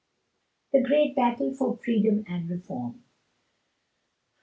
THE 0.73 0.81
GREAT 0.81 1.15
BATTLE 1.15 1.53
FOR 1.53 1.77
FREEDOM 1.77 2.25
AND 2.27 2.49
REFORM. 2.49 3.03